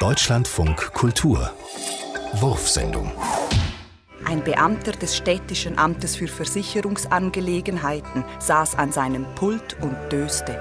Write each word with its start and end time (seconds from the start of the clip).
Deutschlandfunk 0.00 0.94
Kultur 0.94 1.52
Wurfsendung 2.32 3.12
Ein 4.24 4.42
Beamter 4.42 4.92
des 4.92 5.14
städtischen 5.14 5.78
Amtes 5.78 6.16
für 6.16 6.26
Versicherungsangelegenheiten 6.26 8.24
saß 8.38 8.76
an 8.76 8.92
seinem 8.92 9.26
Pult 9.34 9.76
und 9.82 9.94
döste. 10.10 10.58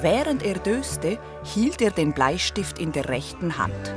Während 0.00 0.42
er 0.42 0.54
döste, 0.54 1.20
hielt 1.44 1.80
er 1.80 1.92
den 1.92 2.12
Bleistift 2.12 2.80
in 2.80 2.90
der 2.90 3.08
rechten 3.08 3.56
Hand. 3.56 3.94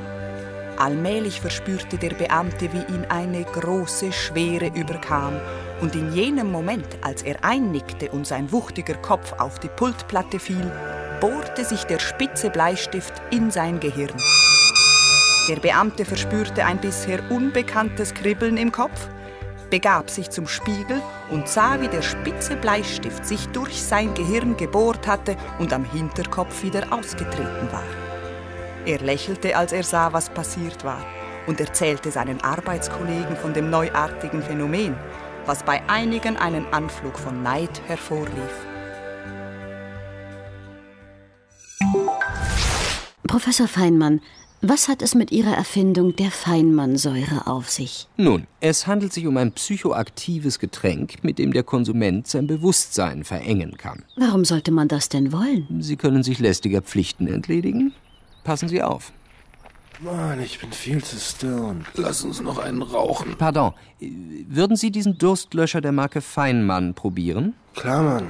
Allmählich 0.78 1.42
verspürte 1.42 1.98
der 1.98 2.12
Beamte, 2.12 2.72
wie 2.72 2.94
ihn 2.94 3.06
eine 3.10 3.44
große 3.44 4.12
Schwere 4.12 4.68
überkam, 4.68 5.34
und 5.82 5.96
in 5.96 6.14
jenem 6.14 6.52
Moment, 6.52 7.00
als 7.02 7.24
er 7.24 7.44
einnickte 7.44 8.12
und 8.12 8.28
sein 8.28 8.52
wuchtiger 8.52 8.98
Kopf 8.98 9.34
auf 9.40 9.58
die 9.58 9.70
Pultplatte 9.70 10.38
fiel, 10.38 10.72
bohrte 11.20 11.66
sich 11.66 11.84
der 11.86 12.00
spitze 12.00 12.50
Bleistift 12.50 13.14
in 13.32 13.52
sein 13.52 13.80
Gehirn. 13.80 14.18
Der 15.50 15.56
Beamte 15.58 16.06
verspürte 16.06 16.66
ein 16.66 16.80
bisher 16.80 17.20
unbekanntes 17.32 18.14
Kribbeln 18.14 18.58
im 18.58 18.72
Kopf, 18.72 19.08
begab 19.70 20.10
sich 20.10 20.30
zum 20.30 20.48
Spiegel 20.48 21.02
und 21.30 21.48
sah, 21.48 21.80
wie 21.82 21.88
der 21.88 22.02
spitze 22.02 22.56
Bleistift 22.56 23.26
sich 23.26 23.48
durch 23.50 23.82
sein 23.82 24.14
Gehirn 24.14 24.58
gebohrt 24.58 25.08
hatte 25.08 25.36
und 25.60 25.74
am 25.74 25.86
Hinterkopf 25.86 26.64
wieder 26.64 26.92
ausgetreten 26.92 27.72
war. 27.72 27.84
Er 28.86 29.00
lächelte, 29.00 29.56
als 29.56 29.72
er 29.72 29.84
sah, 29.84 30.14
was 30.14 30.30
passiert 30.30 30.84
war, 30.84 31.04
und 31.48 31.60
erzählte 31.60 32.12
seinen 32.12 32.42
Arbeitskollegen 32.42 33.36
von 33.38 33.54
dem 33.54 33.70
neuartigen 33.70 34.42
Phänomen, 34.42 34.96
was 35.46 35.64
bei 35.64 35.82
einigen 35.88 36.38
einen 36.38 36.72
Anflug 36.74 37.18
von 37.18 37.42
Neid 37.42 37.82
hervorrief. 37.88 38.67
Professor 43.38 43.68
Feinmann, 43.68 44.22
was 44.64 44.88
hat 44.88 45.04
es 45.04 45.14
mit 45.14 45.32
Ihrer 45.32 45.56
Erfindung 45.56 46.16
der 46.16 46.32
Feinmannsäure 46.32 47.46
auf 47.46 47.70
sich? 47.70 48.08
Nun, 48.18 48.48
es 48.62 48.88
handelt 48.88 49.14
sich 49.14 49.28
um 49.28 49.38
ein 49.38 49.52
psychoaktives 49.52 50.58
Getränk, 50.58 51.24
mit 51.24 51.38
dem 51.38 51.54
der 51.54 51.62
Konsument 51.62 52.26
sein 52.26 52.48
Bewusstsein 52.48 53.24
verengen 53.24 53.78
kann. 53.78 54.04
Warum 54.16 54.44
sollte 54.44 54.72
man 54.72 54.88
das 54.88 55.10
denn 55.10 55.32
wollen? 55.32 55.68
Sie 55.84 55.98
können 55.98 56.24
sich 56.24 56.40
lästiger 56.40 56.82
Pflichten 56.82 57.28
entledigen. 57.28 57.94
Passen 58.44 58.70
Sie 58.70 58.82
auf. 58.82 59.12
Mann, 60.00 60.42
ich 60.42 60.58
bin 60.58 60.72
viel 60.72 61.04
zu 61.04 61.20
stoned. 61.20 61.86
Lass 61.94 62.24
uns 62.24 62.42
noch 62.42 62.58
einen 62.58 62.82
rauchen. 62.82 63.36
Pardon, 63.38 63.76
würden 64.00 64.76
Sie 64.76 64.90
diesen 64.90 65.20
Durstlöscher 65.20 65.82
der 65.82 65.92
Marke 65.92 66.22
Feinmann 66.22 66.96
probieren? 66.96 67.54
Klar, 67.76 68.02
Mann. 68.02 68.30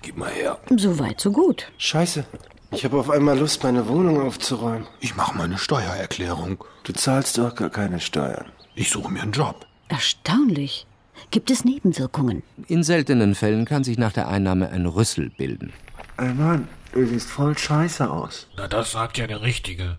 Gib 0.00 0.16
mal 0.16 0.30
her. 0.30 0.58
So 0.74 0.98
weit, 0.98 1.20
so 1.20 1.30
gut. 1.30 1.70
Scheiße. 1.76 2.24
Ich 2.70 2.84
habe 2.84 2.98
auf 2.98 3.08
einmal 3.10 3.38
Lust, 3.38 3.62
meine 3.62 3.88
Wohnung 3.88 4.20
aufzuräumen. 4.20 4.86
Ich 5.00 5.16
mache 5.16 5.36
meine 5.36 5.56
Steuererklärung. 5.56 6.62
Du 6.84 6.92
zahlst 6.92 7.38
doch 7.38 7.54
gar 7.54 7.70
keine 7.70 7.98
Steuern. 7.98 8.46
Ich 8.74 8.90
suche 8.90 9.10
mir 9.10 9.22
einen 9.22 9.32
Job. 9.32 9.66
Erstaunlich. 9.88 10.86
Gibt 11.30 11.50
es 11.50 11.64
Nebenwirkungen? 11.64 12.42
In 12.68 12.82
seltenen 12.82 13.34
Fällen 13.34 13.64
kann 13.64 13.84
sich 13.84 13.98
nach 13.98 14.12
der 14.12 14.28
Einnahme 14.28 14.68
ein 14.70 14.86
Rüssel 14.86 15.30
bilden. 15.30 15.72
Ey 16.18 16.32
Mann, 16.34 16.68
du 16.92 17.06
siehst 17.06 17.28
voll 17.28 17.56
scheiße 17.56 18.10
aus. 18.10 18.46
Na, 18.56 18.68
das 18.68 18.92
sagt 18.92 19.18
ja 19.18 19.26
der 19.26 19.42
Richtige. 19.42 19.98